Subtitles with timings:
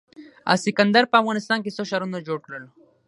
[0.53, 2.63] اسکندر په افغانستان کې څو ښارونه جوړ کړل